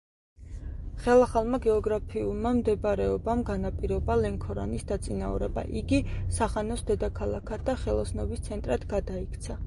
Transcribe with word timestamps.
ხელსაყრელმა 1.01 1.57
გეოგრაფიულმა 1.63 2.53
მდებარეობამ 2.59 3.43
განაპირობა 3.49 4.15
ლენქორანის 4.21 4.87
დაწინაურება; 4.91 5.65
იგი 5.81 5.99
სახანოს 6.39 6.81
დედაქალაქად 6.89 7.65
და 7.69 7.77
ხელოსნობის 7.83 8.43
ცენტრად 8.49 8.89
გადაიქცა. 8.95 9.59